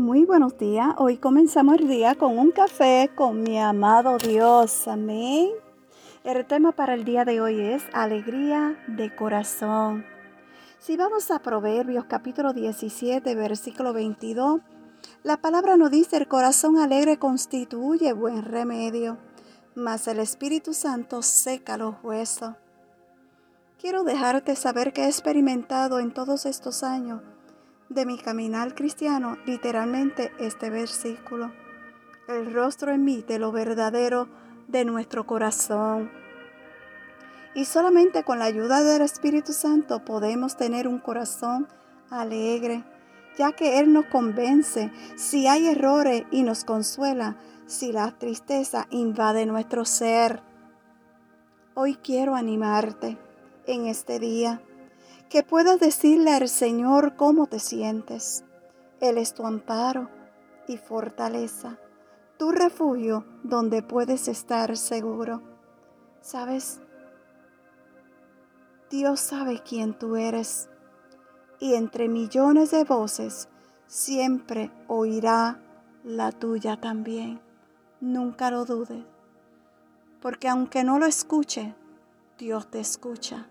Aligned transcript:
Muy 0.00 0.24
buenos 0.24 0.56
días. 0.56 0.94
Hoy 0.96 1.18
comenzamos 1.18 1.78
el 1.78 1.86
día 1.86 2.14
con 2.14 2.38
un 2.38 2.52
café 2.52 3.10
con 3.14 3.42
mi 3.42 3.58
amado 3.58 4.16
Dios. 4.16 4.88
Amén. 4.88 5.50
El 6.24 6.46
tema 6.46 6.72
para 6.72 6.94
el 6.94 7.04
día 7.04 7.26
de 7.26 7.42
hoy 7.42 7.60
es 7.60 7.82
alegría 7.92 8.82
de 8.88 9.14
corazón. 9.14 10.06
Si 10.78 10.96
vamos 10.96 11.30
a 11.30 11.40
Proverbios 11.40 12.06
capítulo 12.06 12.54
17, 12.54 13.34
versículo 13.34 13.92
22, 13.92 14.62
la 15.22 15.36
palabra 15.36 15.76
nos 15.76 15.90
dice 15.90 16.16
el 16.16 16.28
corazón 16.28 16.78
alegre 16.78 17.18
constituye 17.18 18.14
buen 18.14 18.42
remedio, 18.42 19.18
mas 19.74 20.08
el 20.08 20.20
Espíritu 20.20 20.72
Santo 20.72 21.20
seca 21.20 21.76
los 21.76 21.96
huesos. 22.02 22.54
Quiero 23.78 24.02
dejarte 24.02 24.56
saber 24.56 24.94
que 24.94 25.02
he 25.02 25.08
experimentado 25.08 25.98
en 25.98 26.14
todos 26.14 26.46
estos 26.46 26.84
años 26.84 27.20
de 27.90 28.06
mi 28.06 28.16
caminar 28.16 28.74
cristiano 28.76 29.36
literalmente 29.44 30.32
este 30.38 30.70
versículo. 30.70 31.52
El 32.28 32.54
rostro 32.54 32.96
de 32.96 33.38
lo 33.38 33.50
verdadero 33.50 34.28
de 34.68 34.84
nuestro 34.84 35.26
corazón. 35.26 36.10
Y 37.52 37.64
solamente 37.64 38.22
con 38.22 38.38
la 38.38 38.44
ayuda 38.44 38.84
del 38.84 39.02
Espíritu 39.02 39.52
Santo 39.52 40.04
podemos 40.04 40.56
tener 40.56 40.86
un 40.86 41.00
corazón 41.00 41.66
alegre, 42.10 42.84
ya 43.36 43.52
que 43.52 43.80
Él 43.80 43.92
nos 43.92 44.06
convence 44.06 44.92
si 45.16 45.48
hay 45.48 45.66
errores 45.66 46.22
y 46.30 46.44
nos 46.44 46.64
consuela 46.64 47.36
si 47.66 47.90
la 47.90 48.16
tristeza 48.16 48.86
invade 48.90 49.46
nuestro 49.46 49.84
ser. 49.84 50.42
Hoy 51.74 51.96
quiero 51.96 52.36
animarte 52.36 53.18
en 53.66 53.86
este 53.86 54.20
día 54.20 54.62
que 55.30 55.44
puedas 55.44 55.78
decirle 55.78 56.32
al 56.32 56.48
Señor 56.48 57.14
cómo 57.14 57.46
te 57.46 57.60
sientes. 57.60 58.44
Él 59.00 59.16
es 59.16 59.32
tu 59.32 59.46
amparo 59.46 60.10
y 60.66 60.76
fortaleza, 60.76 61.78
tu 62.36 62.50
refugio 62.50 63.24
donde 63.44 63.80
puedes 63.84 64.26
estar 64.26 64.76
seguro. 64.76 65.40
¿Sabes? 66.20 66.80
Dios 68.90 69.20
sabe 69.20 69.62
quién 69.64 69.96
tú 69.96 70.16
eres 70.16 70.68
y 71.60 71.74
entre 71.74 72.08
millones 72.08 72.72
de 72.72 72.82
voces 72.82 73.48
siempre 73.86 74.72
oirá 74.88 75.62
la 76.02 76.32
tuya 76.32 76.80
también. 76.80 77.40
Nunca 78.00 78.50
lo 78.50 78.64
dudes, 78.64 79.04
porque 80.20 80.48
aunque 80.48 80.82
no 80.82 80.98
lo 80.98 81.06
escuche, 81.06 81.72
Dios 82.36 82.68
te 82.68 82.80
escucha. 82.80 83.46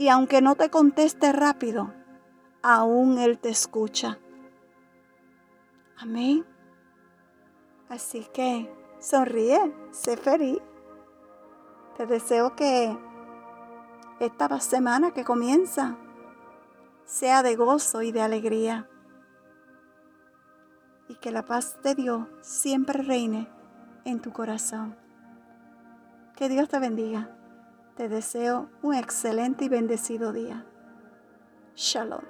Y 0.00 0.08
aunque 0.08 0.40
no 0.40 0.54
te 0.54 0.70
conteste 0.70 1.30
rápido, 1.30 1.92
aún 2.62 3.18
Él 3.18 3.38
te 3.38 3.50
escucha. 3.50 4.18
Amén. 5.98 6.46
Así 7.90 8.26
que 8.32 8.74
sonríe, 8.98 9.60
sé 9.90 10.16
feliz. 10.16 10.58
Te 11.98 12.06
deseo 12.06 12.56
que 12.56 12.96
esta 14.20 14.58
semana 14.60 15.10
que 15.10 15.22
comienza 15.22 15.98
sea 17.04 17.42
de 17.42 17.56
gozo 17.56 18.00
y 18.00 18.10
de 18.10 18.22
alegría. 18.22 18.88
Y 21.08 21.16
que 21.16 21.30
la 21.30 21.44
paz 21.44 21.76
de 21.82 21.94
Dios 21.94 22.26
siempre 22.40 23.02
reine 23.02 23.50
en 24.06 24.22
tu 24.22 24.32
corazón. 24.32 24.96
Que 26.36 26.48
Dios 26.48 26.70
te 26.70 26.78
bendiga. 26.78 27.36
Te 28.00 28.08
deseo 28.08 28.70
un 28.80 28.94
excelente 28.94 29.66
y 29.66 29.68
bendecido 29.68 30.32
día. 30.32 30.64
Shalom. 31.76 32.22